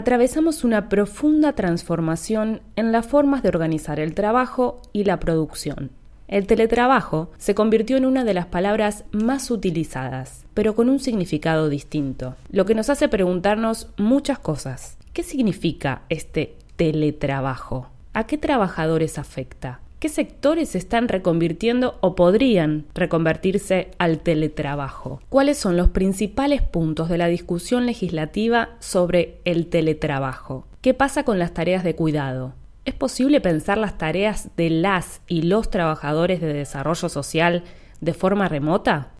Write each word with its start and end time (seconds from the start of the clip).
atravesamos 0.00 0.64
una 0.64 0.88
profunda 0.88 1.52
transformación 1.52 2.62
en 2.74 2.90
las 2.90 3.06
formas 3.06 3.42
de 3.42 3.50
organizar 3.50 4.00
el 4.00 4.14
trabajo 4.14 4.80
y 4.94 5.04
la 5.04 5.20
producción. 5.20 5.90
El 6.26 6.46
teletrabajo 6.46 7.30
se 7.36 7.54
convirtió 7.54 7.98
en 7.98 8.06
una 8.06 8.24
de 8.24 8.32
las 8.32 8.46
palabras 8.46 9.04
más 9.12 9.50
utilizadas, 9.50 10.46
pero 10.54 10.74
con 10.74 10.88
un 10.88 11.00
significado 11.00 11.68
distinto, 11.68 12.34
lo 12.50 12.64
que 12.64 12.74
nos 12.74 12.88
hace 12.88 13.08
preguntarnos 13.08 13.88
muchas 13.98 14.38
cosas. 14.38 14.96
¿Qué 15.12 15.22
significa 15.22 16.02
este 16.08 16.54
teletrabajo? 16.76 17.88
¿A 18.14 18.26
qué 18.26 18.38
trabajadores 18.38 19.18
afecta? 19.18 19.80
¿Qué 20.00 20.08
sectores 20.08 20.70
se 20.70 20.78
están 20.78 21.08
reconvirtiendo 21.08 21.98
o 22.00 22.14
podrían 22.14 22.86
reconvertirse 22.94 23.90
al 23.98 24.20
teletrabajo? 24.20 25.20
¿Cuáles 25.28 25.58
son 25.58 25.76
los 25.76 25.90
principales 25.90 26.62
puntos 26.62 27.10
de 27.10 27.18
la 27.18 27.26
discusión 27.26 27.84
legislativa 27.84 28.70
sobre 28.78 29.42
el 29.44 29.66
teletrabajo? 29.66 30.66
¿Qué 30.80 30.94
pasa 30.94 31.24
con 31.24 31.38
las 31.38 31.52
tareas 31.52 31.84
de 31.84 31.96
cuidado? 31.96 32.54
¿Es 32.86 32.94
posible 32.94 33.42
pensar 33.42 33.76
las 33.76 33.98
tareas 33.98 34.48
de 34.56 34.70
las 34.70 35.20
y 35.28 35.42
los 35.42 35.68
trabajadores 35.68 36.40
de 36.40 36.54
desarrollo 36.54 37.10
social 37.10 37.64
de 38.00 38.14
forma 38.14 38.48
remota? 38.48 39.12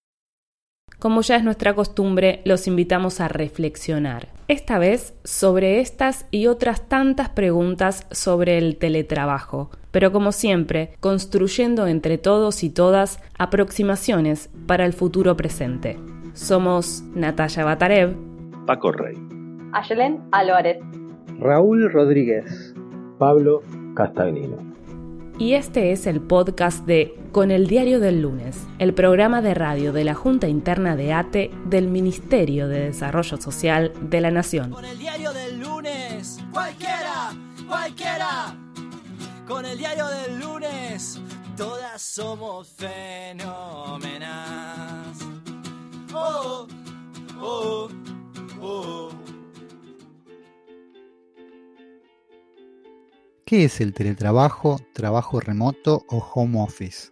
Como 0.98 1.22
ya 1.22 1.36
es 1.36 1.44
nuestra 1.44 1.74
costumbre, 1.74 2.42
los 2.44 2.66
invitamos 2.66 3.20
a 3.20 3.28
reflexionar, 3.28 4.28
esta 4.48 4.78
vez 4.78 5.14
sobre 5.24 5.80
estas 5.80 6.26
y 6.30 6.46
otras 6.46 6.88
tantas 6.88 7.28
preguntas 7.30 8.06
sobre 8.10 8.58
el 8.58 8.76
teletrabajo, 8.76 9.70
pero 9.90 10.12
como 10.12 10.32
siempre, 10.32 10.90
construyendo 11.00 11.86
entre 11.86 12.18
todos 12.18 12.62
y 12.64 12.70
todas 12.70 13.20
aproximaciones 13.38 14.50
para 14.66 14.84
el 14.84 14.92
futuro 14.92 15.36
presente. 15.36 15.98
Somos 16.34 17.02
Natalia 17.14 17.64
Batarev, 17.64 18.16
Paco 18.66 18.92
Rey, 18.92 19.16
Ayelen 19.72 20.20
Álvarez, 20.32 20.78
Raúl 21.38 21.90
Rodríguez, 21.90 22.74
Pablo 23.18 23.62
Castagnino 23.94 24.69
y 25.40 25.54
este 25.54 25.90
es 25.90 26.06
el 26.06 26.20
podcast 26.20 26.84
de 26.84 27.18
Con 27.32 27.50
el 27.50 27.66
Diario 27.66 27.98
del 27.98 28.20
Lunes, 28.20 28.58
el 28.78 28.92
programa 28.92 29.40
de 29.40 29.54
radio 29.54 29.90
de 29.90 30.04
la 30.04 30.12
Junta 30.14 30.48
Interna 30.48 30.96
de 30.96 31.14
ATE 31.14 31.50
del 31.64 31.88
Ministerio 31.88 32.68
de 32.68 32.80
Desarrollo 32.80 33.40
Social 33.40 33.90
de 34.02 34.20
la 34.20 34.30
Nación. 34.30 34.70
Con 34.70 34.84
el 34.84 34.98
Diario 34.98 35.32
del 35.32 35.58
Lunes, 35.58 36.38
cualquiera, 36.52 37.32
cualquiera. 37.66 38.54
Con 39.48 39.64
el 39.64 39.78
Diario 39.78 40.08
del 40.08 40.40
Lunes, 40.40 41.18
todas 41.56 42.02
somos 42.02 42.68
fenómenas. 42.68 43.40
oh, 46.12 46.66
oh. 47.40 47.88
¿Qué 53.50 53.64
es 53.64 53.80
el 53.80 53.92
teletrabajo, 53.94 54.80
trabajo 54.92 55.40
remoto 55.40 56.04
o 56.08 56.18
home 56.18 56.62
office? 56.62 57.10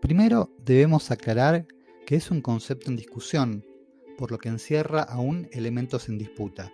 Primero 0.00 0.50
debemos 0.64 1.12
aclarar 1.12 1.68
que 2.04 2.16
es 2.16 2.32
un 2.32 2.40
concepto 2.40 2.90
en 2.90 2.96
discusión, 2.96 3.64
por 4.18 4.32
lo 4.32 4.38
que 4.38 4.48
encierra 4.48 5.02
aún 5.02 5.48
elementos 5.52 6.08
en 6.08 6.18
disputa. 6.18 6.72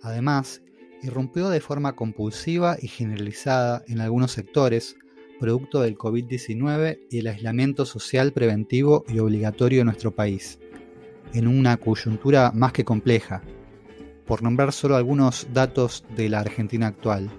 Además, 0.00 0.62
irrumpió 1.02 1.50
de 1.50 1.60
forma 1.60 1.94
compulsiva 1.94 2.78
y 2.80 2.88
generalizada 2.88 3.84
en 3.86 4.00
algunos 4.00 4.32
sectores, 4.32 4.96
producto 5.38 5.82
del 5.82 5.98
COVID-19 5.98 7.00
y 7.10 7.18
el 7.18 7.26
aislamiento 7.26 7.84
social 7.84 8.32
preventivo 8.32 9.04
y 9.08 9.18
obligatorio 9.18 9.82
en 9.82 9.88
nuestro 9.88 10.14
país, 10.14 10.58
en 11.34 11.46
una 11.46 11.76
coyuntura 11.76 12.50
más 12.50 12.72
que 12.72 12.86
compleja, 12.86 13.42
por 14.26 14.42
nombrar 14.42 14.72
solo 14.72 14.96
algunos 14.96 15.48
datos 15.52 16.06
de 16.16 16.30
la 16.30 16.40
Argentina 16.40 16.86
actual 16.86 17.30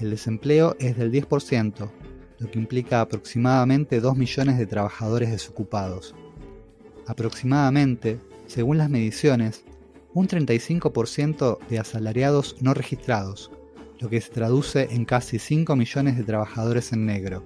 el 0.00 0.10
desempleo 0.10 0.76
es 0.78 0.96
del 0.96 1.12
10%, 1.12 1.90
lo 2.38 2.50
que 2.50 2.58
implica 2.58 3.00
aproximadamente 3.00 4.00
2 4.00 4.16
millones 4.16 4.58
de 4.58 4.66
trabajadores 4.66 5.30
desocupados. 5.30 6.14
Aproximadamente, 7.06 8.18
según 8.46 8.78
las 8.78 8.90
mediciones, 8.90 9.64
un 10.14 10.28
35% 10.28 11.58
de 11.68 11.78
asalariados 11.78 12.56
no 12.60 12.74
registrados, 12.74 13.50
lo 14.00 14.10
que 14.10 14.20
se 14.20 14.30
traduce 14.30 14.88
en 14.90 15.04
casi 15.04 15.38
5 15.38 15.76
millones 15.76 16.16
de 16.16 16.24
trabajadores 16.24 16.92
en 16.92 17.06
negro. 17.06 17.44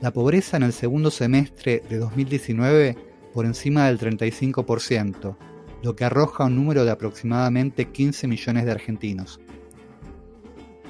La 0.00 0.12
pobreza 0.12 0.56
en 0.56 0.62
el 0.62 0.72
segundo 0.72 1.10
semestre 1.10 1.82
de 1.88 1.98
2019 1.98 2.96
por 3.34 3.46
encima 3.46 3.86
del 3.86 3.98
35%, 3.98 5.36
lo 5.82 5.96
que 5.96 6.04
arroja 6.04 6.44
un 6.44 6.56
número 6.56 6.84
de 6.84 6.92
aproximadamente 6.92 7.90
15 7.90 8.28
millones 8.28 8.64
de 8.64 8.70
argentinos, 8.70 9.40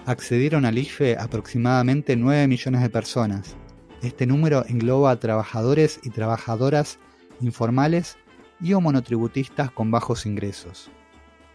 accedieron 0.06 0.64
al 0.64 0.78
IFE 0.78 1.16
aproximadamente 1.18 2.16
9 2.16 2.48
millones 2.48 2.82
de 2.82 2.90
personas. 2.90 3.56
Este 4.02 4.26
número 4.26 4.64
engloba 4.68 5.10
a 5.10 5.20
trabajadores 5.20 6.00
y 6.02 6.10
trabajadoras 6.10 6.98
informales 7.40 8.18
y 8.60 8.72
o 8.74 8.80
monotributistas 8.80 9.70
con 9.70 9.90
bajos 9.90 10.26
ingresos. 10.26 10.90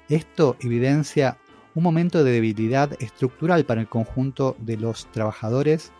Esto 0.09 0.56
evidencia 0.62 1.38
un 1.75 1.84
momento 1.84 2.24
de 2.24 2.31
debilidad 2.31 2.91
estructural 3.02 3.66
para 3.66 3.81
el 3.81 3.88
conjunto 3.88 4.56
de 4.59 4.78
los 4.78 5.12
trabajadores 5.12 5.91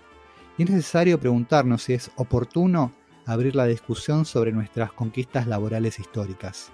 y 0.58 0.64
es 0.64 0.69
necesario 0.69 1.19
preguntarnos 1.19 1.84
si 1.84 1.94
es 1.94 2.12
oportuno 2.16 2.91
abrir 3.25 3.56
la 3.56 3.66
discusión 3.66 4.25
sobre 4.25 4.52
nuestras 4.52 4.91
conquistas 4.94 5.47
laborales 5.47 6.00
históricas. 6.00 6.72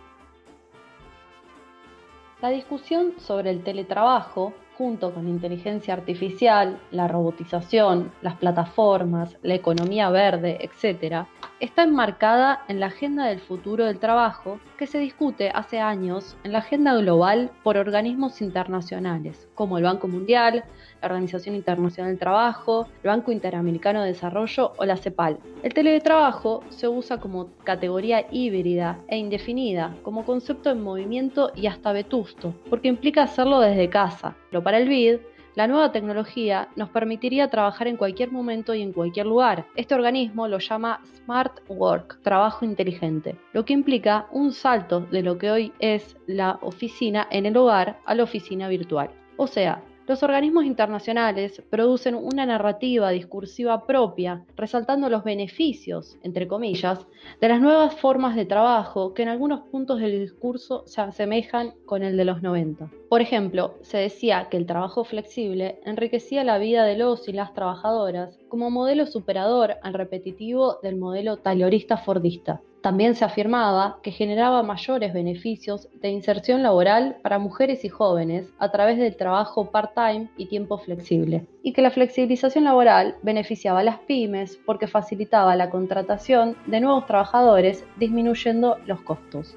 La 2.41 2.49
discusión 2.49 3.13
sobre 3.17 3.49
el 3.49 3.63
teletrabajo 3.63 4.53
junto 4.77 5.13
con 5.13 5.25
la 5.25 5.29
inteligencia 5.29 5.93
artificial, 5.93 6.79
la 6.91 7.07
robotización, 7.07 8.11
las 8.21 8.35
plataformas, 8.35 9.37
la 9.43 9.53
economía 9.53 10.09
verde, 10.09 10.57
etc., 10.61 11.25
está 11.59 11.83
enmarcada 11.83 12.63
en 12.67 12.79
la 12.79 12.87
Agenda 12.87 13.25
del 13.25 13.39
Futuro 13.39 13.85
del 13.85 13.99
Trabajo 13.99 14.59
que 14.83 14.87
se 14.87 14.99
discute 14.99 15.49
hace 15.49 15.79
años 15.79 16.35
en 16.43 16.51
la 16.51 16.57
agenda 16.57 16.93
global 16.95 17.51
por 17.63 17.77
organismos 17.77 18.41
internacionales 18.41 19.47
como 19.55 19.77
el 19.77 19.85
Banco 19.85 20.09
Mundial, 20.09 20.65
la 21.01 21.07
Organización 21.07 21.55
Internacional 21.55 22.11
del 22.11 22.19
Trabajo, 22.19 22.87
el 23.01 23.07
Banco 23.07 23.31
Interamericano 23.31 24.01
de 24.01 24.07
Desarrollo 24.07 24.73
o 24.75 24.83
la 24.83 24.97
CEPAL. 24.97 25.39
El 25.63 25.73
teletrabajo 25.73 26.65
se 26.67 26.89
usa 26.89 27.21
como 27.21 27.47
categoría 27.63 28.25
híbrida 28.29 28.99
e 29.07 29.15
indefinida, 29.15 29.95
como 30.03 30.25
concepto 30.25 30.69
en 30.69 30.83
movimiento 30.83 31.53
y 31.55 31.67
hasta 31.67 31.93
vetusto, 31.93 32.53
porque 32.69 32.89
implica 32.89 33.23
hacerlo 33.23 33.61
desde 33.61 33.89
casa. 33.89 34.35
Lo 34.51 34.63
para 34.63 34.79
el 34.79 34.89
BID 34.89 35.19
la 35.55 35.67
nueva 35.67 35.91
tecnología 35.91 36.69
nos 36.75 36.89
permitiría 36.89 37.49
trabajar 37.49 37.87
en 37.87 37.97
cualquier 37.97 38.31
momento 38.31 38.73
y 38.73 38.81
en 38.81 38.91
cualquier 38.91 39.27
lugar. 39.27 39.65
Este 39.75 39.93
organismo 39.93 40.47
lo 40.47 40.57
llama 40.57 41.01
Smart 41.15 41.59
Work, 41.67 42.21
trabajo 42.23 42.65
inteligente, 42.65 43.35
lo 43.53 43.63
que 43.63 43.73
implica 43.73 44.27
un 44.31 44.51
salto 44.51 45.01
de 45.01 45.21
lo 45.21 45.37
que 45.37 45.51
hoy 45.51 45.73
es 45.79 46.17
la 46.25 46.57
oficina 46.61 47.27
en 47.29 47.45
el 47.45 47.55
hogar 47.57 47.99
a 48.05 48.15
la 48.15 48.23
oficina 48.23 48.67
virtual. 48.67 49.11
O 49.37 49.47
sea, 49.47 49.83
los 50.05 50.21
organismos 50.21 50.65
internacionales 50.65 51.63
producen 51.69 52.15
una 52.15 52.45
narrativa 52.45 53.09
discursiva 53.11 53.85
propia, 53.85 54.43
resaltando 54.57 55.09
los 55.09 55.23
beneficios, 55.23 56.17
entre 56.23 56.47
comillas, 56.47 57.07
de 57.39 57.47
las 57.47 57.61
nuevas 57.61 57.95
formas 57.95 58.35
de 58.35 58.45
trabajo 58.45 59.13
que 59.13 59.23
en 59.23 59.29
algunos 59.29 59.61
puntos 59.61 60.01
del 60.01 60.19
discurso 60.19 60.83
se 60.85 61.01
asemejan 61.01 61.73
con 61.85 62.03
el 62.03 62.17
de 62.17 62.25
los 62.25 62.41
90. 62.41 62.91
Por 63.09 63.21
ejemplo, 63.21 63.75
se 63.81 63.97
decía 63.97 64.47
que 64.49 64.57
el 64.57 64.65
trabajo 64.65 65.05
flexible 65.05 65.79
enriquecía 65.85 66.43
la 66.43 66.57
vida 66.57 66.83
de 66.83 66.97
los 66.97 67.29
y 67.29 67.31
las 67.31 67.53
trabajadoras 67.53 68.37
como 68.49 68.69
modelo 68.69 69.05
superador 69.05 69.75
al 69.83 69.93
repetitivo 69.93 70.79
del 70.83 70.97
modelo 70.97 71.37
taylorista 71.37 71.97
fordista. 71.97 72.61
También 72.83 73.15
se 73.15 73.23
afirmaba 73.23 73.99
que 74.03 74.11
generaba 74.11 74.61
mayores 74.61 75.13
beneficios 75.13 75.87
de 76.01 76.09
inserción 76.09 76.63
laboral 76.63 77.15
para 77.23 77.39
mujeres 77.39 77.85
y 77.85 77.87
jóvenes 77.87 78.51
a 78.59 78.71
través 78.71 78.97
del 78.97 79.15
trabajo 79.15 79.71
part-time 79.71 80.27
y 80.35 80.47
tiempo 80.47 80.77
flexible, 80.77 81.45
y 81.63 81.71
que 81.71 81.81
la 81.81 81.91
flexibilización 81.91 82.65
laboral 82.65 83.15
beneficiaba 83.21 83.79
a 83.79 83.83
las 83.83 83.99
pymes 83.99 84.59
porque 84.65 84.87
facilitaba 84.87 85.55
la 85.55 85.69
contratación 85.69 86.57
de 86.65 86.81
nuevos 86.81 87.05
trabajadores 87.05 87.85
disminuyendo 87.95 88.77
los 88.85 88.99
costos. 88.99 89.55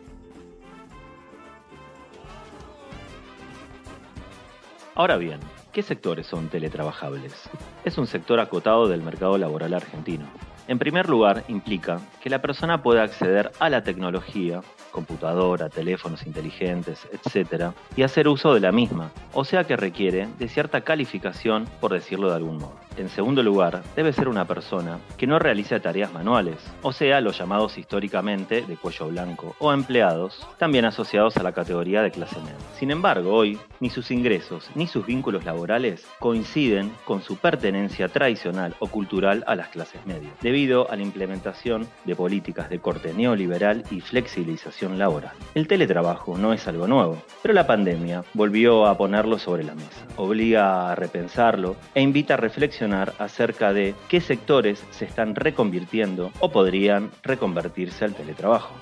Ahora 4.95 5.17
bien, 5.17 5.41
¿qué 5.73 5.83
sectores 5.83 6.29
son 6.29 6.49
teletrabajables? 6.49 7.50
Es 7.85 7.99
un 7.99 8.06
sector 8.06 8.39
acotado 8.39 8.87
del 8.87 9.03
mercado 9.03 9.37
laboral 9.37 9.75
argentino 9.75 10.27
En 10.69 10.79
primer 10.79 11.09
lugar, 11.09 11.45
implica 11.49 12.01
que 12.21 12.31
la 12.31 12.43
persona 12.43 12.83
pueda 12.83 13.05
acceder 13.05 13.53
a 13.61 13.71
la 13.71 13.83
tecnología 13.83 14.63
computadora, 14.97 15.69
teléfonos 15.69 16.27
inteligentes, 16.27 17.07
etc., 17.13 17.73
y 17.97 18.03
hacer 18.03 18.29
uso 18.29 18.55
de 18.55 18.61
la 18.61 18.73
misma, 18.73 19.11
o 19.35 19.45
sea 19.45 19.65
que 19.65 19.77
requiere 19.77 20.27
de 20.39 20.49
cierta 20.49 20.81
calificación, 20.81 21.69
por 21.81 21.93
decirlo 21.93 22.31
de 22.31 22.37
algún 22.37 22.57
modo. 22.57 22.87
En 22.97 23.11
segundo 23.11 23.43
lugar, 23.43 23.83
debe 23.95 24.15
ser 24.15 24.27
una 24.27 24.47
persona 24.47 24.99
que 25.19 25.27
no 25.27 25.39
realice 25.39 25.79
tareas 25.81 26.15
manuales, 26.15 26.57
o 26.81 26.95
sea, 26.95 27.21
los 27.21 27.39
llamados 27.39 27.77
históricamente 27.77 28.63
de 28.63 28.77
cuello 28.79 29.09
blanco, 29.09 29.55
o 29.59 29.71
empleados, 29.71 30.47
también 30.57 30.87
asociados 30.87 31.37
a 31.37 31.43
la 31.43 31.53
categoría 31.53 32.01
de 32.01 32.11
clase 32.11 32.41
media. 32.41 32.57
Sin 32.79 32.91
embargo, 32.91 33.35
hoy, 33.35 33.59
ni 33.81 33.91
sus 33.91 34.11
ingresos 34.11 34.71
ni 34.75 34.87
sus 34.87 35.05
vínculos 35.05 35.45
laborales 35.45 36.07
coinciden 36.21 36.91
con 37.05 37.21
su 37.21 37.37
pertenencia 37.37 38.09
tradicional 38.09 38.75
o 38.79 38.87
cultural 38.87 39.45
a 39.47 39.57
las 39.57 39.69
clases 39.69 40.07
medias, 40.07 40.33
debido 40.41 40.91
a 40.91 40.97
la 40.97 41.03
implementación 41.03 41.87
de 42.07 42.17
políticas 42.17 42.71
de 42.71 42.79
corte 42.79 43.13
neoliberal 43.13 43.85
y 43.91 44.01
flexibilización 44.01 44.86
laboral. 44.94 45.33
El 45.55 45.69
teletrabajo 45.69 46.38
no 46.38 46.53
es 46.53 46.67
algo 46.69 46.87
nuevo, 46.87 47.23
pero 47.43 47.55
la 47.55 47.67
pandemia 47.67 48.25
volvió 48.35 48.87
a 48.87 48.97
ponerlo 48.97 49.38
sobre 49.38 49.65
la 49.65 49.75
mesa, 49.75 50.06
obliga 50.17 50.91
a 50.91 50.94
repensarlo 50.94 51.77
e 51.94 52.03
invita 52.03 52.35
a 52.35 52.38
reflexionar 52.38 53.15
acerca 53.19 53.73
de 53.73 53.94
qué 54.09 54.21
sectores 54.21 54.85
se 54.91 55.05
están 55.05 55.35
reconvirtiendo 55.35 56.31
o 56.41 56.50
podrían 56.50 57.11
reconvertirse 57.23 58.05
al 58.05 58.15
teletrabajo. 58.15 58.75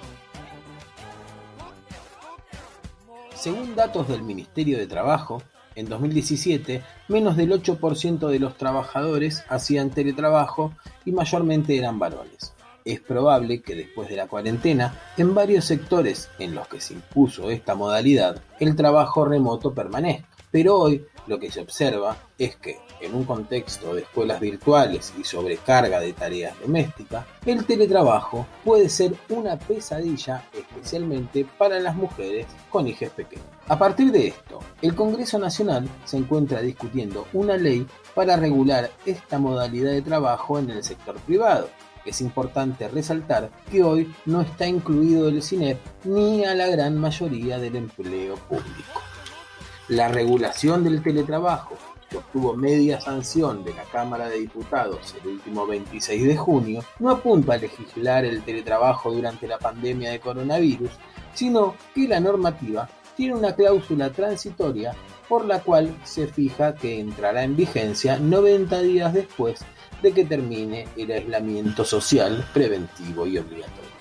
Según 3.35 3.77
datos 3.77 4.09
del 4.09 4.23
Ministerio 4.23 4.79
de 4.79 4.87
Trabajo, 4.87 5.43
en 5.75 5.87
2017 5.89 6.83
menos 7.09 7.37
del 7.37 7.51
8% 7.53 8.29
de 8.29 8.39
los 8.39 8.57
trabajadores 8.57 9.45
hacían 9.49 9.91
teletrabajo 9.91 10.73
y 11.05 11.13
mayormente 11.13 11.77
eran 11.77 11.99
varones. 11.99 12.54
Es 12.85 13.01
probable 13.01 13.63
que 13.63 13.75
después 13.75 14.11
de 14.11 14.17
la 14.17 14.27
cuarentena, 14.27 15.01
en 15.17 15.35
varios 15.35 15.65
sectores 15.65 16.29
en 16.39 16.55
los 16.55 16.69
que 16.69 16.83
se 16.83 16.93
impuso 16.93 17.51
esta 17.51 17.75
modalidad, 17.75 18.43
el 18.61 18.77
trabajo 18.77 19.25
remoto 19.25 19.73
permanezca. 19.73 20.29
Pero 20.51 20.79
hoy 20.79 21.07
lo 21.27 21.41
que 21.41 21.51
se 21.51 21.63
observa 21.63 22.17
es 22.39 22.57
que, 22.57 22.79
en 23.01 23.15
un 23.15 23.25
contexto 23.25 23.95
de 23.95 24.03
escuelas 24.03 24.39
virtuales 24.39 25.15
y 25.19 25.25
sobrecarga 25.25 25.99
de 25.99 26.13
tareas 26.13 26.61
domésticas, 26.61 27.25
el 27.47 27.65
teletrabajo 27.65 28.47
puede 28.63 28.91
ser 28.91 29.15
una 29.31 29.59
pesadilla 29.59 30.45
especialmente 30.53 31.47
para 31.57 31.81
las 31.81 31.97
mujeres 31.97 32.47
con 32.69 32.87
hijos 32.87 33.09
pequeños. 33.11 33.47
A 33.67 33.79
partir 33.79 34.13
de 34.13 34.29
esto, 34.29 34.61
el 34.83 34.95
Congreso 34.95 35.39
Nacional 35.39 35.89
se 36.05 36.19
encuentra 36.19 36.61
discutiendo 36.61 37.27
una 37.33 37.57
ley 37.57 37.87
para 38.15 38.37
regular 38.37 38.91
esta 39.07 39.39
modalidad 39.39 39.93
de 39.93 40.03
trabajo 40.03 40.59
en 40.59 40.69
el 40.69 40.85
sector 40.85 41.17
privado. 41.21 41.71
Es 42.05 42.21
importante 42.21 42.87
resaltar 42.89 43.51
que 43.71 43.83
hoy 43.83 44.15
no 44.27 44.43
está 44.43 44.67
incluido 44.67 45.29
el 45.29 45.43
CINEP 45.43 45.79
ni 46.05 46.45
a 46.45 46.55
la 46.55 46.69
gran 46.69 46.99
mayoría 46.99 47.59
del 47.59 47.77
empleo 47.77 48.37
público. 48.37 49.01
La 49.89 50.09
regulación 50.09 50.85
del 50.85 51.03
teletrabajo, 51.03 51.77
que 52.11 52.19
obtuvo 52.19 52.55
media 52.55 53.01
sanción 53.01 53.65
de 53.65 53.75
la 53.75 53.85
Cámara 53.85 54.29
de 54.29 54.41
Diputados 54.41 55.15
el 55.23 55.31
último 55.31 55.67
26 55.67 56.27
de 56.27 56.37
junio, 56.37 56.85
no 56.99 57.11
apunta 57.11 57.55
a 57.55 57.59
legislar 57.59 58.25
el 58.25 58.43
teletrabajo 58.43 59.11
durante 59.11 59.47
la 59.47 59.59
pandemia 59.59 60.11
de 60.11 60.21
coronavirus, 60.21 60.91
sino 61.33 61.75
que 61.95 62.07
la 62.07 62.21
normativa 62.21 62.89
tiene 63.17 63.35
una 63.35 63.55
cláusula 63.55 64.11
transitoria 64.11 64.95
por 65.29 65.47
la 65.47 65.61
cual 65.61 65.97
se 66.05 66.27
fija 66.27 66.75
que 66.75 67.01
entrará 67.01 67.45
en 67.45 67.57
vigencia 67.57 68.19
90 68.19 68.81
días 68.83 69.13
después 69.15 69.65
de 70.03 70.13
que 70.13 70.25
termine 70.25 70.87
el 70.97 71.11
aislamiento 71.11 71.85
social 71.85 72.45
preventivo 72.53 73.27
y 73.27 73.39
obligatorio. 73.39 73.95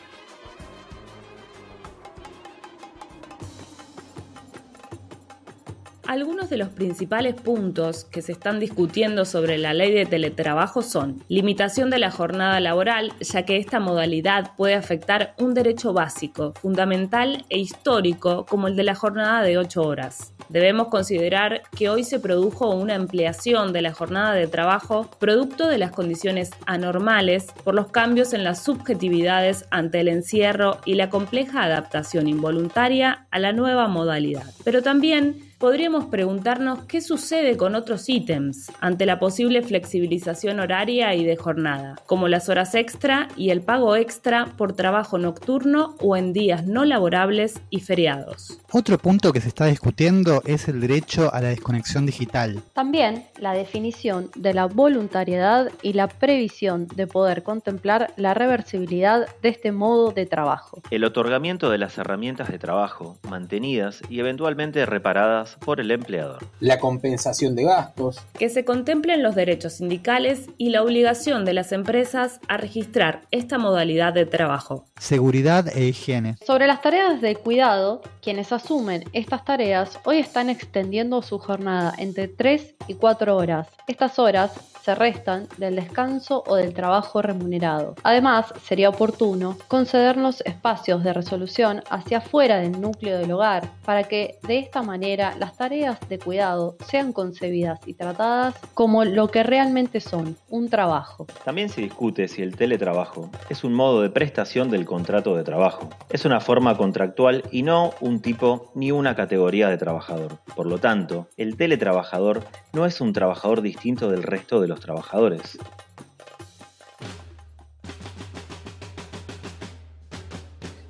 Algunos 6.05 6.49
de 6.51 6.57
los 6.57 6.69
principales 6.69 7.33
puntos 7.33 8.03
que 8.05 8.21
se 8.21 8.33
están 8.33 8.59
discutiendo 8.59 9.25
sobre 9.25 9.57
la 9.57 9.73
ley 9.73 9.91
de 9.91 10.05
teletrabajo 10.05 10.83
son 10.83 11.23
limitación 11.27 11.89
de 11.89 11.97
la 11.97 12.11
jornada 12.11 12.59
laboral, 12.59 13.13
ya 13.19 13.45
que 13.45 13.57
esta 13.57 13.79
modalidad 13.79 14.51
puede 14.55 14.75
afectar 14.75 15.33
un 15.39 15.55
derecho 15.55 15.91
básico, 15.91 16.53
fundamental 16.61 17.45
e 17.49 17.57
histórico 17.57 18.45
como 18.45 18.67
el 18.67 18.75
de 18.75 18.83
la 18.83 18.93
jornada 18.93 19.41
de 19.41 19.57
8 19.57 19.81
horas. 19.81 20.32
Debemos 20.53 20.89
considerar 20.89 21.63
que 21.75 21.89
hoy 21.89 22.03
se 22.03 22.19
produjo 22.19 22.69
una 22.69 22.94
ampliación 22.94 23.73
de 23.73 23.81
la 23.81 23.91
jornada 23.91 24.35
de 24.35 24.45
trabajo 24.45 25.09
producto 25.17 25.67
de 25.67 25.79
las 25.79 25.89
condiciones 25.89 26.51
anormales 26.67 27.47
por 27.63 27.73
los 27.73 27.88
cambios 27.88 28.33
en 28.33 28.44
las 28.44 28.63
subjetividades 28.63 29.65
ante 29.71 30.00
el 30.01 30.09
encierro 30.09 30.77
y 30.85 30.94
la 30.94 31.09
compleja 31.09 31.63
adaptación 31.63 32.27
involuntaria 32.27 33.25
a 33.31 33.39
la 33.39 33.51
nueva 33.51 33.88
modalidad. 33.88 34.45
Pero 34.63 34.83
también 34.83 35.52
podríamos 35.63 36.07
preguntarnos 36.07 36.83
qué 36.89 37.00
sucede 37.00 37.56
con 37.56 37.74
otros 37.74 38.10
ítems 38.10 38.69
ante 38.81 39.06
la 39.06 39.18
posible 39.18 39.62
flexibilización 39.62 40.60
horaria 40.60 41.15
y 41.15 41.24
de 41.24 41.38
jornada, 41.38 41.95
como 42.06 42.27
las 42.27 42.50
horas 42.50 42.75
extra 42.75 43.30
y 43.38 43.50
el 43.50 43.62
pago 43.62 43.95
extra 43.95 44.48
por 44.57 44.74
trabajo 44.74 45.18
nocturno 45.18 45.95
o 46.01 46.18
en 46.18 46.33
días 46.33 46.65
no 46.65 46.83
laborables 46.83 47.62
y 47.69 47.80
feriados. 47.80 48.60
Otro 48.74 48.98
punto 48.98 49.31
que 49.31 49.39
se 49.39 49.48
está 49.48 49.68
discutiendo 49.68 50.42
es 50.45 50.68
el 50.68 50.81
derecho 50.81 51.33
a 51.33 51.39
la 51.39 51.48
desconexión 51.48 52.06
digital. 52.06 52.62
También 52.74 53.24
la 53.38 53.54
definición 53.54 54.31
de 54.36 54.54
la 54.54 54.65
voluntariedad 54.65 55.71
y 55.81 55.94
la 55.94 56.10
previsión 56.10 56.88
de 56.88 57.07
poder 57.07 57.44
contemplar 57.44 58.12
la 58.18 58.33
reversibilidad 58.33 59.30
de 59.42 59.48
este 59.48 59.71
modo 59.71 60.12
de 60.12 60.25
trabajo. 60.25 60.81
El 60.92 61.06
otorgamiento 61.06 61.69
de 61.69 61.77
las 61.77 61.98
herramientas 61.98 62.50
de 62.50 62.60
trabajo 62.60 63.18
mantenidas 63.30 64.01
y 64.10 64.19
eventualmente 64.19 64.86
reparadas 64.86 65.52
por 65.57 65.79
el 65.79 65.91
empleador. 65.91 66.45
La 66.59 66.79
compensación 66.79 67.55
de 67.55 67.63
gastos. 67.63 68.17
Que 68.38 68.50
se 68.50 68.65
contemplen 68.65 69.23
los 69.23 69.35
derechos 69.35 69.73
sindicales 69.73 70.50
y 70.57 70.69
la 70.69 70.83
obligación 70.83 71.45
de 71.45 71.53
las 71.53 71.71
empresas 71.71 72.39
a 72.47 72.57
registrar 72.57 73.21
esta 73.31 73.57
modalidad 73.57 74.13
de 74.13 74.25
trabajo. 74.25 74.85
Seguridad 75.00 75.67
e 75.75 75.85
higiene. 75.85 76.38
Sobre 76.45 76.67
las 76.67 76.81
tareas 76.81 77.21
de 77.21 77.35
cuidado, 77.35 78.01
quienes 78.21 78.51
asumen 78.51 79.03
estas 79.13 79.45
tareas 79.45 80.00
hoy 80.05 80.19
están 80.19 80.50
extendiendo 80.50 81.21
su 81.21 81.39
jornada 81.39 81.94
entre 81.97 82.27
3 82.27 82.75
y 82.88 82.95
4 82.95 83.35
horas. 83.35 83.67
Estas 83.88 84.19
horas 84.19 84.51
se 84.83 84.95
restan 84.95 85.47
del 85.57 85.77
descanso 85.77 86.44
o 86.45 86.56
del 86.56 86.74
trabajo 86.74 87.21
remunerado. 87.21 87.95
Además, 88.03 88.53
sería 88.63 88.89
oportuno 88.89 89.57
concedernos 89.68 90.41
espacios 90.41 91.03
de 91.03 91.13
resolución 91.13 91.81
hacia 91.89 92.18
afuera 92.18 92.57
del 92.57 92.80
núcleo 92.81 93.18
del 93.18 93.31
hogar 93.31 93.69
para 93.85 94.03
que 94.03 94.39
de 94.45 94.59
esta 94.59 94.81
manera 94.81 95.35
las 95.39 95.56
tareas 95.56 95.97
de 96.09 96.19
cuidado 96.19 96.75
sean 96.85 97.13
concebidas 97.13 97.80
y 97.85 97.94
tratadas 97.94 98.56
como 98.74 99.06
lo 99.06 99.30
que 99.30 99.44
realmente 99.44 100.01
son, 100.01 100.35
un 100.50 100.69
trabajo. 100.69 101.27
También 101.45 101.69
se 101.69 101.81
discute 101.81 102.27
si 102.27 102.41
el 102.41 102.56
teletrabajo 102.56 103.29
es 103.50 103.63
un 103.63 103.74
modo 103.74 104.01
de 104.01 104.09
prestación 104.09 104.69
del 104.69 104.86
contrato 104.86 105.36
de 105.36 105.44
trabajo. 105.44 105.89
Es 106.09 106.25
una 106.25 106.41
forma 106.41 106.75
contractual 106.75 107.44
y 107.51 107.63
no 107.63 107.94
un 108.01 108.21
tipo 108.21 108.71
ni 108.75 108.91
una 108.91 109.15
categoría 109.15 109.69
de 109.69 109.77
trabajador. 109.77 110.39
Por 110.56 110.68
lo 110.68 110.79
tanto, 110.79 111.27
el 111.38 111.56
teletrabajador 111.56 112.44
no 112.74 112.86
es 112.86 113.00
un 113.01 113.13
trabajador 113.13 113.62
distinto 113.62 114.10
del 114.10 114.24
resto 114.24 114.60
de 114.60 114.67
los 114.67 114.73
trabajadores. 114.80 115.58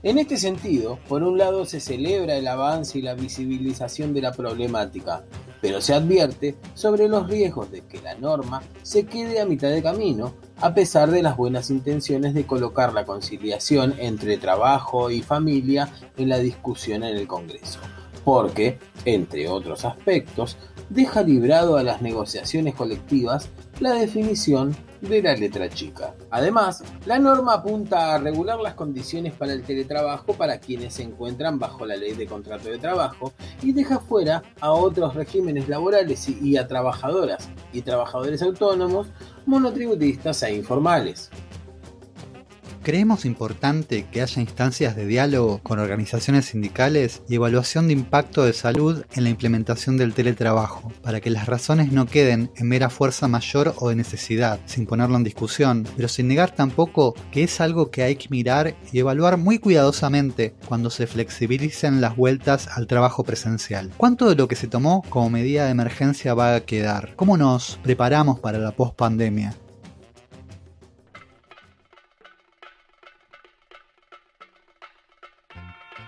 En 0.03 0.17
este 0.17 0.35
sentido, 0.35 0.99
por 1.07 1.23
un 1.23 1.37
lado 1.37 1.65
se 1.65 1.79
celebra 1.79 2.35
el 2.35 2.45
avance 2.49 2.99
y 2.99 3.01
la 3.01 3.13
visibilización 3.13 4.13
de 4.13 4.21
la 4.21 4.33
problemática, 4.33 5.23
pero 5.61 5.79
se 5.79 5.93
advierte 5.93 6.57
sobre 6.73 7.07
los 7.07 7.29
riesgos 7.29 7.71
de 7.71 7.85
que 7.85 8.01
la 8.01 8.13
norma 8.15 8.61
se 8.81 9.05
quede 9.05 9.39
a 9.39 9.45
mitad 9.45 9.69
de 9.69 9.81
camino, 9.81 10.33
a 10.59 10.73
pesar 10.73 11.09
de 11.09 11.23
las 11.23 11.37
buenas 11.37 11.69
intenciones 11.69 12.33
de 12.33 12.45
colocar 12.45 12.91
la 12.91 13.05
conciliación 13.05 13.95
entre 13.97 14.37
trabajo 14.37 15.09
y 15.09 15.21
familia 15.21 15.89
en 16.17 16.27
la 16.27 16.39
discusión 16.39 17.05
en 17.05 17.15
el 17.15 17.25
Congreso, 17.25 17.79
porque, 18.23 18.79
entre 19.05 19.47
otros 19.47 19.85
aspectos, 19.85 20.57
deja 20.89 21.23
librado 21.23 21.77
a 21.77 21.83
las 21.83 22.01
negociaciones 22.01 22.75
colectivas 22.75 23.49
la 23.79 23.93
definición 23.93 24.75
de 25.01 25.21
la 25.21 25.35
letra 25.35 25.69
chica. 25.69 26.13
Además, 26.29 26.83
la 27.05 27.19
norma 27.19 27.55
apunta 27.55 28.13
a 28.13 28.17
regular 28.17 28.59
las 28.59 28.75
condiciones 28.75 29.33
para 29.33 29.53
el 29.53 29.63
teletrabajo 29.63 30.33
para 30.33 30.59
quienes 30.59 30.93
se 30.93 31.03
encuentran 31.03 31.59
bajo 31.59 31.85
la 31.85 31.97
ley 31.97 32.13
de 32.13 32.25
contrato 32.25 32.69
de 32.69 32.77
trabajo 32.77 33.33
y 33.61 33.73
deja 33.73 33.99
fuera 33.99 34.43
a 34.61 34.71
otros 34.71 35.15
regímenes 35.15 35.67
laborales 35.67 36.29
y 36.29 36.57
a 36.57 36.67
trabajadoras 36.67 37.49
y 37.73 37.81
trabajadores 37.81 38.41
autónomos, 38.41 39.07
monotributistas 39.45 40.41
e 40.43 40.55
informales. 40.55 41.29
Creemos 42.83 43.23
importante 43.23 44.07
que 44.11 44.21
haya 44.21 44.41
instancias 44.41 44.97
de 44.97 45.05
diálogo 45.05 45.61
con 45.63 45.79
organizaciones 45.79 46.47
sindicales 46.47 47.21
y 47.29 47.35
evaluación 47.35 47.87
de 47.87 47.93
impacto 47.93 48.43
de 48.43 48.51
salud 48.51 49.05
en 49.15 49.23
la 49.23 49.29
implementación 49.29 49.95
del 49.95 50.13
teletrabajo, 50.13 50.91
para 51.01 51.21
que 51.21 51.29
las 51.29 51.45
razones 51.45 51.93
no 51.93 52.07
queden 52.07 52.51
en 52.57 52.67
mera 52.67 52.89
fuerza 52.89 53.29
mayor 53.29 53.73
o 53.77 53.87
de 53.87 53.95
necesidad, 53.95 54.59
sin 54.65 54.85
ponerlo 54.85 55.15
en 55.15 55.23
discusión, 55.23 55.87
pero 55.95 56.09
sin 56.09 56.27
negar 56.27 56.51
tampoco 56.51 57.15
que 57.31 57.43
es 57.43 57.61
algo 57.61 57.89
que 57.89 58.03
hay 58.03 58.17
que 58.17 58.27
mirar 58.29 58.75
y 58.91 58.99
evaluar 58.99 59.37
muy 59.37 59.59
cuidadosamente 59.59 60.53
cuando 60.67 60.89
se 60.89 61.07
flexibilicen 61.07 62.01
las 62.01 62.17
vueltas 62.17 62.67
al 62.67 62.87
trabajo 62.87 63.23
presencial. 63.23 63.91
¿Cuánto 63.95 64.27
de 64.27 64.35
lo 64.35 64.49
que 64.49 64.57
se 64.57 64.67
tomó 64.67 65.03
como 65.07 65.29
medida 65.29 65.63
de 65.63 65.71
emergencia 65.71 66.33
va 66.33 66.55
a 66.55 66.65
quedar? 66.65 67.13
¿Cómo 67.15 67.37
nos 67.37 67.79
preparamos 67.81 68.41
para 68.41 68.57
la 68.57 68.73
post-pandemia? 68.73 69.55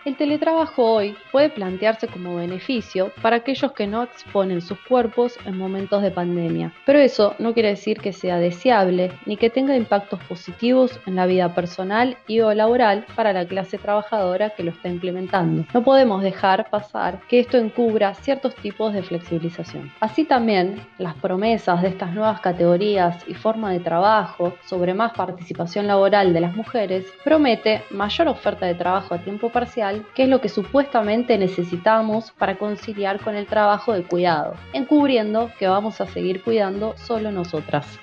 El 0.05 0.17
teletrabajo 0.17 0.83
hoy 0.83 1.17
puede 1.31 1.49
plantearse 1.49 2.07
como 2.07 2.35
beneficio 2.35 3.11
para 3.23 3.37
aquellos 3.37 3.71
que 3.71 3.87
no 3.87 4.03
exponen 4.03 4.61
sus 4.61 4.77
cuerpos 4.81 5.35
en 5.45 5.57
momentos 5.57 6.03
de 6.03 6.11
pandemia, 6.11 6.71
pero 6.85 6.99
eso 6.99 7.33
no 7.39 7.55
quiere 7.55 7.69
decir 7.69 7.97
que 7.99 8.13
sea 8.13 8.37
deseable 8.37 9.11
ni 9.25 9.35
que 9.35 9.49
tenga 9.49 9.75
impactos 9.75 10.19
positivos 10.25 10.99
en 11.07 11.15
la 11.15 11.25
vida 11.25 11.55
personal 11.55 12.17
y 12.27 12.39
o 12.41 12.53
laboral 12.53 13.07
para 13.15 13.33
la 13.33 13.47
clase 13.47 13.79
trabajadora 13.79 14.51
que 14.51 14.61
lo 14.61 14.69
está 14.69 14.89
implementando. 14.89 15.65
No 15.73 15.83
podemos 15.83 16.21
dejar 16.21 16.69
pasar 16.69 17.21
que 17.27 17.39
esto 17.39 17.57
encubra 17.57 18.13
ciertos 18.13 18.53
tipos 18.57 18.93
de 18.93 19.01
flexibilización. 19.01 19.91
Así 20.01 20.23
también, 20.23 20.85
las 20.99 21.15
promesas 21.15 21.81
de 21.81 21.87
estas 21.87 22.13
nuevas 22.13 22.41
categorías 22.41 23.27
y 23.27 23.33
forma 23.33 23.71
de 23.71 23.79
trabajo 23.79 24.53
sobre 24.67 24.93
más 24.93 25.13
participación 25.13 25.87
laboral 25.87 26.31
de 26.31 26.41
las 26.41 26.55
mujeres 26.55 27.05
promete 27.23 27.81
mayor 27.89 28.27
oferta 28.27 28.67
de 28.67 28.75
trabajo 28.75 29.15
a 29.15 29.17
tiempo 29.17 29.49
parcial 29.49 29.94
que 30.03 30.23
es 30.23 30.29
lo 30.29 30.41
que 30.41 30.49
supuestamente 30.49 31.37
necesitamos 31.37 32.31
para 32.31 32.57
conciliar 32.57 33.19
con 33.19 33.35
el 33.35 33.45
trabajo 33.45 33.93
de 33.93 34.03
cuidado, 34.03 34.55
encubriendo 34.73 35.51
que 35.57 35.67
vamos 35.67 36.01
a 36.01 36.07
seguir 36.07 36.41
cuidando 36.43 36.95
solo 36.97 37.31
nosotras. 37.31 37.99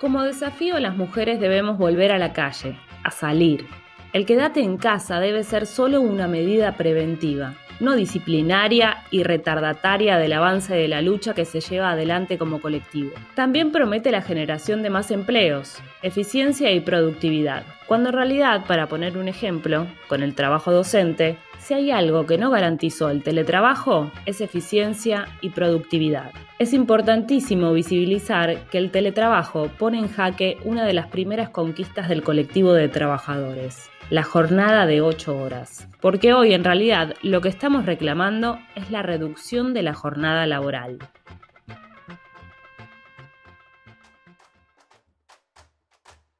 Como 0.00 0.22
desafío, 0.22 0.78
las 0.78 0.96
mujeres 0.96 1.40
debemos 1.40 1.78
volver 1.78 2.12
a 2.12 2.18
la 2.18 2.32
calle, 2.32 2.78
a 3.02 3.10
salir. 3.10 3.66
El 4.12 4.26
quedate 4.26 4.60
en 4.60 4.76
casa 4.76 5.20
debe 5.20 5.42
ser 5.44 5.66
solo 5.66 6.00
una 6.00 6.28
medida 6.28 6.76
preventiva, 6.76 7.54
no 7.80 7.94
disciplinaria 7.94 9.04
y 9.10 9.22
retardataria 9.22 10.18
del 10.18 10.32
avance 10.32 10.74
de 10.74 10.88
la 10.88 11.02
lucha 11.02 11.34
que 11.34 11.44
se 11.44 11.60
lleva 11.60 11.90
adelante 11.90 12.38
como 12.38 12.60
colectivo. 12.60 13.12
También 13.34 13.72
promete 13.72 14.10
la 14.10 14.22
generación 14.22 14.82
de 14.82 14.90
más 14.90 15.10
empleos, 15.10 15.78
eficiencia 16.02 16.70
y 16.72 16.80
productividad, 16.80 17.64
cuando 17.86 18.08
en 18.08 18.14
realidad, 18.14 18.64
para 18.66 18.88
poner 18.88 19.16
un 19.16 19.28
ejemplo, 19.28 19.86
con 20.08 20.22
el 20.22 20.34
trabajo 20.34 20.72
docente, 20.72 21.38
si 21.58 21.74
hay 21.74 21.90
algo 21.90 22.26
que 22.26 22.38
no 22.38 22.50
garantizó 22.50 23.10
el 23.10 23.22
teletrabajo, 23.22 24.10
es 24.24 24.40
eficiencia 24.40 25.26
y 25.40 25.50
productividad. 25.50 26.30
Es 26.58 26.72
importantísimo 26.72 27.72
visibilizar 27.72 28.68
que 28.70 28.78
el 28.78 28.90
teletrabajo 28.90 29.68
pone 29.78 29.98
en 29.98 30.08
jaque 30.08 30.58
una 30.64 30.84
de 30.84 30.92
las 30.92 31.08
primeras 31.08 31.50
conquistas 31.50 32.08
del 32.08 32.22
colectivo 32.22 32.72
de 32.72 32.88
trabajadores, 32.88 33.90
la 34.10 34.22
jornada 34.22 34.86
de 34.86 35.00
8 35.00 35.36
horas. 35.36 35.88
Porque 36.00 36.32
hoy 36.32 36.54
en 36.54 36.64
realidad 36.64 37.14
lo 37.22 37.40
que 37.40 37.48
estamos 37.48 37.84
reclamando 37.84 38.58
es 38.74 38.90
la 38.90 39.02
reducción 39.02 39.74
de 39.74 39.82
la 39.82 39.94
jornada 39.94 40.46
laboral. 40.46 40.98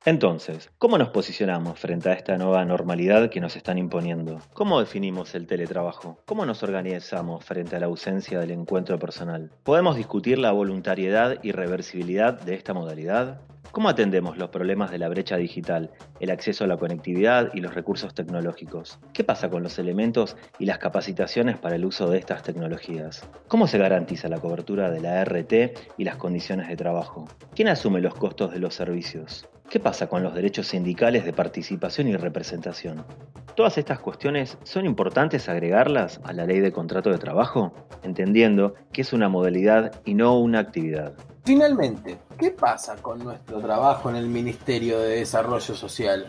Entonces, 0.06 0.70
¿cómo 0.78 0.98
nos 0.98 1.08
posicionamos 1.08 1.80
frente 1.80 2.08
a 2.08 2.12
esta 2.12 2.38
nueva 2.38 2.64
normalidad 2.64 3.28
que 3.28 3.40
nos 3.40 3.56
están 3.56 3.76
imponiendo? 3.76 4.38
¿Cómo 4.52 4.78
definimos 4.78 5.34
el 5.34 5.48
teletrabajo? 5.48 6.20
¿Cómo 6.26 6.46
nos 6.46 6.62
organizamos 6.62 7.44
frente 7.44 7.74
a 7.74 7.80
la 7.80 7.86
ausencia 7.86 8.38
del 8.38 8.52
encuentro 8.52 9.00
personal? 9.00 9.50
¿Podemos 9.64 9.96
discutir 9.96 10.38
la 10.38 10.52
voluntariedad 10.52 11.38
y 11.42 11.50
reversibilidad 11.50 12.40
de 12.40 12.54
esta 12.54 12.72
modalidad? 12.72 13.40
¿Cómo 13.72 13.88
atendemos 13.88 14.38
los 14.38 14.50
problemas 14.50 14.92
de 14.92 14.98
la 14.98 15.08
brecha 15.08 15.38
digital, 15.38 15.90
el 16.20 16.30
acceso 16.30 16.62
a 16.62 16.68
la 16.68 16.76
conectividad 16.76 17.50
y 17.52 17.60
los 17.60 17.74
recursos 17.74 18.14
tecnológicos? 18.14 19.00
¿Qué 19.12 19.24
pasa 19.24 19.50
con 19.50 19.64
los 19.64 19.76
elementos 19.80 20.36
y 20.60 20.66
las 20.66 20.78
capacitaciones 20.78 21.58
para 21.58 21.74
el 21.74 21.84
uso 21.84 22.08
de 22.08 22.18
estas 22.18 22.44
tecnologías? 22.44 23.28
¿Cómo 23.48 23.66
se 23.66 23.78
garantiza 23.78 24.28
la 24.28 24.38
cobertura 24.38 24.88
de 24.88 25.00
la 25.00 25.24
RT 25.24 25.98
y 25.98 26.04
las 26.04 26.14
condiciones 26.14 26.68
de 26.68 26.76
trabajo? 26.76 27.26
¿Quién 27.56 27.66
asume 27.66 28.00
los 28.00 28.14
costos 28.14 28.52
de 28.52 28.60
los 28.60 28.72
servicios? 28.72 29.48
¿Qué 29.68 29.80
pasa 29.80 30.06
con 30.06 30.22
los 30.22 30.32
derechos 30.32 30.68
sindicales 30.68 31.24
de 31.24 31.32
participación 31.32 32.06
y 32.06 32.16
representación? 32.16 33.04
Todas 33.56 33.78
estas 33.78 33.98
cuestiones 33.98 34.58
son 34.62 34.86
importantes 34.86 35.48
agregarlas 35.48 36.20
a 36.22 36.32
la 36.32 36.46
ley 36.46 36.60
de 36.60 36.72
contrato 36.72 37.10
de 37.10 37.18
trabajo, 37.18 37.72
entendiendo 38.04 38.74
que 38.92 39.00
es 39.00 39.12
una 39.12 39.28
modalidad 39.28 40.00
y 40.04 40.14
no 40.14 40.38
una 40.38 40.60
actividad. 40.60 41.14
Finalmente, 41.44 42.18
¿qué 42.38 42.52
pasa 42.52 42.94
con 43.02 43.24
nuestro 43.24 43.58
trabajo 43.58 44.08
en 44.08 44.16
el 44.16 44.28
Ministerio 44.28 45.00
de 45.00 45.16
Desarrollo 45.16 45.74
Social? 45.74 46.26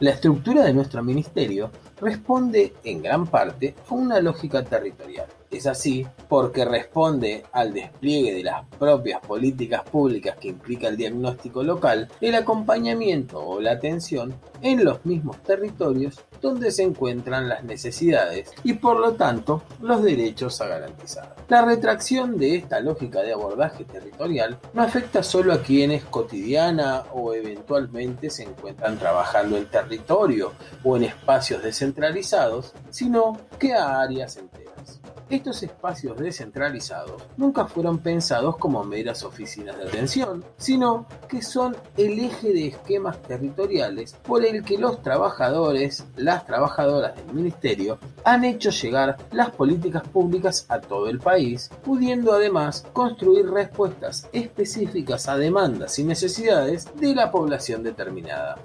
La 0.00 0.10
estructura 0.10 0.64
de 0.64 0.74
nuestro 0.74 1.04
ministerio 1.04 1.70
responde 2.00 2.74
en 2.82 3.02
gran 3.02 3.28
parte 3.28 3.76
a 3.88 3.94
una 3.94 4.20
lógica 4.20 4.64
territorial. 4.64 5.28
Es 5.54 5.68
así 5.68 6.04
porque 6.28 6.64
responde 6.64 7.44
al 7.52 7.72
despliegue 7.72 8.34
de 8.34 8.42
las 8.42 8.66
propias 8.76 9.20
políticas 9.24 9.82
públicas 9.82 10.36
que 10.40 10.48
implica 10.48 10.88
el 10.88 10.96
diagnóstico 10.96 11.62
local, 11.62 12.08
el 12.20 12.34
acompañamiento 12.34 13.38
o 13.38 13.60
la 13.60 13.70
atención 13.70 14.34
en 14.62 14.84
los 14.84 15.06
mismos 15.06 15.40
territorios 15.44 16.24
donde 16.40 16.72
se 16.72 16.82
encuentran 16.82 17.48
las 17.48 17.62
necesidades 17.62 18.50
y 18.64 18.72
por 18.72 18.98
lo 18.98 19.12
tanto 19.12 19.62
los 19.80 20.02
derechos 20.02 20.60
a 20.60 20.66
garantizar. 20.66 21.36
La 21.48 21.64
retracción 21.64 22.36
de 22.36 22.56
esta 22.56 22.80
lógica 22.80 23.22
de 23.22 23.32
abordaje 23.32 23.84
territorial 23.84 24.58
no 24.72 24.82
afecta 24.82 25.22
solo 25.22 25.52
a 25.52 25.62
quienes 25.62 26.02
cotidiana 26.04 27.04
o 27.12 27.32
eventualmente 27.32 28.28
se 28.28 28.42
encuentran 28.42 28.98
trabajando 28.98 29.56
en 29.56 29.70
territorio 29.70 30.52
o 30.82 30.96
en 30.96 31.04
espacios 31.04 31.62
descentralizados, 31.62 32.72
sino 32.90 33.38
que 33.58 33.72
a 33.72 34.00
áreas 34.00 34.36
enteras. 34.36 34.63
Estos 35.30 35.62
espacios 35.62 36.16
descentralizados 36.18 37.22
nunca 37.36 37.66
fueron 37.66 37.98
pensados 37.98 38.56
como 38.56 38.84
meras 38.84 39.24
oficinas 39.24 39.76
de 39.78 39.84
atención, 39.84 40.44
sino 40.56 41.06
que 41.28 41.42
son 41.42 41.76
el 41.96 42.18
eje 42.18 42.52
de 42.52 42.68
esquemas 42.68 43.20
territoriales 43.22 44.14
por 44.22 44.44
el 44.44 44.62
que 44.62 44.78
los 44.78 45.02
trabajadores, 45.02 46.04
las 46.16 46.46
trabajadoras 46.46 47.16
del 47.16 47.34
ministerio, 47.34 47.98
han 48.24 48.44
hecho 48.44 48.70
llegar 48.70 49.16
las 49.32 49.50
políticas 49.50 50.06
públicas 50.08 50.66
a 50.68 50.80
todo 50.80 51.08
el 51.08 51.18
país, 51.18 51.70
pudiendo 51.82 52.32
además 52.32 52.86
construir 52.92 53.50
respuestas 53.50 54.28
específicas 54.32 55.28
a 55.28 55.36
demandas 55.36 55.98
y 55.98 56.04
necesidades 56.04 56.88
de 56.96 57.14
la 57.14 57.30
población 57.30 57.82
determinada. 57.82 58.58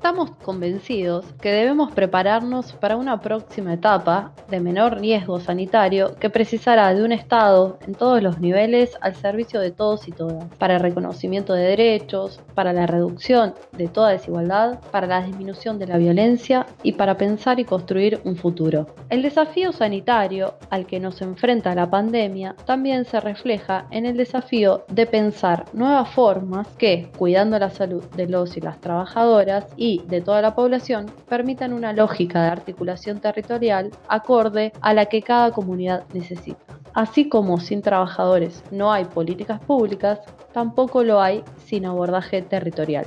Estamos 0.00 0.30
convencidos 0.42 1.26
que 1.42 1.52
debemos 1.52 1.92
prepararnos 1.92 2.72
para 2.72 2.96
una 2.96 3.20
próxima 3.20 3.74
etapa 3.74 4.32
de 4.48 4.58
menor 4.58 4.98
riesgo 4.98 5.40
sanitario 5.40 6.16
que 6.18 6.30
precisará 6.30 6.94
de 6.94 7.04
un 7.04 7.12
Estado 7.12 7.78
en 7.86 7.94
todos 7.94 8.22
los 8.22 8.40
niveles 8.40 8.96
al 9.02 9.14
servicio 9.14 9.60
de 9.60 9.72
todos 9.72 10.08
y 10.08 10.12
todas, 10.12 10.46
para 10.56 10.76
el 10.76 10.80
reconocimiento 10.80 11.52
de 11.52 11.64
derechos, 11.64 12.40
para 12.54 12.72
la 12.72 12.86
reducción 12.86 13.54
de 13.76 13.88
toda 13.88 14.12
desigualdad, 14.12 14.80
para 14.90 15.06
la 15.06 15.20
disminución 15.20 15.78
de 15.78 15.88
la 15.88 15.98
violencia 15.98 16.66
y 16.82 16.92
para 16.92 17.18
pensar 17.18 17.60
y 17.60 17.66
construir 17.66 18.22
un 18.24 18.36
futuro. 18.36 18.86
El 19.10 19.20
desafío 19.20 19.70
sanitario 19.70 20.54
al 20.70 20.86
que 20.86 20.98
nos 20.98 21.20
enfrenta 21.20 21.74
la 21.74 21.90
pandemia 21.90 22.56
también 22.64 23.04
se 23.04 23.20
refleja 23.20 23.86
en 23.90 24.06
el 24.06 24.16
desafío 24.16 24.86
de 24.88 25.04
pensar 25.04 25.66
nuevas 25.74 26.08
formas 26.08 26.68
que, 26.78 27.12
cuidando 27.18 27.58
la 27.58 27.68
salud 27.68 28.02
de 28.16 28.28
los 28.28 28.56
y 28.56 28.62
las 28.62 28.80
trabajadoras 28.80 29.66
y 29.90 30.02
de 30.06 30.20
toda 30.20 30.40
la 30.40 30.54
población 30.54 31.06
permitan 31.28 31.72
una 31.72 31.92
lógica 31.92 32.42
de 32.42 32.50
articulación 32.50 33.18
territorial 33.18 33.90
acorde 34.06 34.72
a 34.80 34.94
la 34.94 35.06
que 35.06 35.20
cada 35.20 35.50
comunidad 35.50 36.04
necesita. 36.14 36.60
Así 36.94 37.28
como 37.28 37.58
sin 37.58 37.82
trabajadores 37.82 38.62
no 38.70 38.92
hay 38.92 39.04
políticas 39.04 39.60
públicas, 39.60 40.20
tampoco 40.52 41.02
lo 41.02 41.20
hay 41.20 41.42
sin 41.64 41.86
abordaje 41.86 42.42
territorial. 42.42 43.06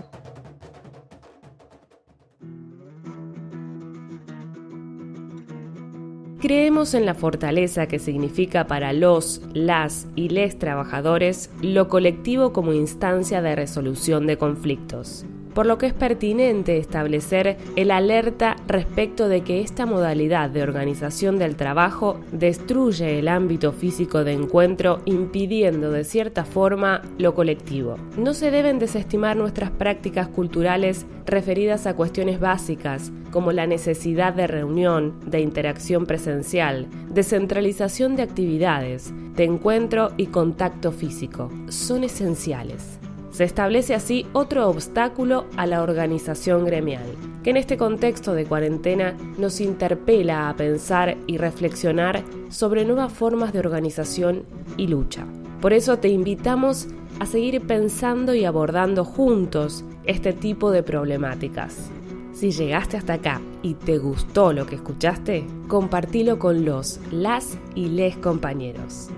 Creemos 6.41 6.93
en 6.93 7.05
la 7.05 7.13
fortaleza 7.13 7.87
que 7.87 7.99
significa 7.99 8.67
para 8.67 8.91
los, 8.91 9.41
las 9.53 10.07
y 10.17 10.27
les 10.27 10.59
trabajadores 10.59 11.49
lo 11.61 11.87
colectivo 11.87 12.51
como 12.51 12.73
instancia 12.73 13.41
de 13.41 13.55
resolución 13.55 14.27
de 14.27 14.37
conflictos 14.37 15.25
por 15.53 15.65
lo 15.65 15.77
que 15.77 15.88
es 15.88 15.93
pertinente 15.93 16.77
establecer 16.77 17.57
el 17.75 17.91
alerta 17.91 18.55
respecto 18.67 19.27
de 19.27 19.41
que 19.41 19.62
esta 19.62 19.86
modalidad 19.86 20.50
de 20.50 20.63
organización 20.63 21.38
del 21.38 21.55
trabajo 21.55 22.19
destruye 22.31 23.19
el 23.19 23.27
ámbito 23.27 23.72
físico 23.72 24.24
de 24.24 24.33
encuentro 24.33 25.01
impidiendo 25.05 25.91
de 25.91 26.03
cierta 26.03 26.45
forma 26.45 27.01
lo 27.17 27.33
colectivo. 27.33 27.98
No 28.17 28.33
se 28.33 28.51
deben 28.51 28.79
desestimar 28.79 29.38
nuestras 29.38 29.72
prácticas 29.72 30.27
culturales 30.27 31.05
referidas 31.25 31.88
a 31.88 31.95
cuestiones 31.95 32.39
básicas 32.39 33.12
como 33.31 33.51
la 33.51 33.65
necesidad 33.65 34.33
de 34.33 34.48
reunión, 34.48 35.19
de 35.25 35.41
interacción 35.41 36.05
presencial, 36.05 36.88
de 37.10 37.24
centralización 37.24 38.15
de 38.15 38.24
actividades, 38.24 39.12
de 39.36 39.43
encuentro 39.45 40.12
y 40.17 40.27
contacto 40.27 40.91
físico. 40.91 41.50
Son 41.69 42.03
esenciales. 42.03 43.00
Se 43.33 43.43
establece 43.43 43.95
así 43.95 44.27
otro 44.31 44.69
obstáculo 44.69 45.47
a 45.57 45.65
la 45.65 45.81
organización 45.81 46.65
gremial, 46.65 47.15
que 47.41 47.49
en 47.49 47.57
este 47.57 47.77
contexto 47.77 48.35
de 48.35 48.45
cuarentena 48.45 49.17
nos 49.39 49.59
interpela 49.59 50.49
a 50.49 50.55
pensar 50.55 51.17
y 51.25 51.39
reflexionar 51.39 52.23
sobre 52.49 52.85
nuevas 52.85 53.11
formas 53.11 53.51
de 53.51 53.57
organización 53.57 54.43
y 54.77 54.85
lucha. 54.85 55.25
Por 55.61 55.73
eso 55.73 55.97
te 55.97 56.09
invitamos 56.09 56.87
a 57.19 57.25
seguir 57.25 57.61
pensando 57.61 58.35
y 58.35 58.45
abordando 58.45 59.03
juntos 59.03 59.83
este 60.03 60.33
tipo 60.33 60.69
de 60.69 60.83
problemáticas. 60.83 61.89
Si 62.33 62.51
llegaste 62.51 62.97
hasta 62.97 63.13
acá 63.13 63.41
y 63.63 63.73
te 63.73 63.97
gustó 63.97 64.53
lo 64.53 64.67
que 64.67 64.75
escuchaste, 64.75 65.47
compartilo 65.67 66.37
con 66.37 66.65
los, 66.65 66.99
las 67.11 67.57
y 67.73 67.87
les 67.87 68.15
compañeros. 68.15 69.09